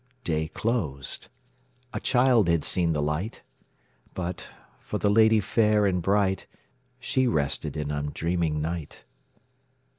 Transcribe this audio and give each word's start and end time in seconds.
Day 0.23 0.47
closed; 0.47 1.27
a 1.93 1.99
child 1.99 2.49
had 2.49 2.63
seen 2.63 2.91
the 2.93 3.03
light; 3.03 3.43
But, 4.15 4.47
for 4.79 4.97
the 4.97 5.11
lady 5.11 5.39
fair 5.39 5.85
and 5.85 6.01
bright, 6.01 6.47
She 6.99 7.27
rested 7.27 7.77
in 7.77 7.91
undreaming 7.91 8.59
night. 8.59 9.03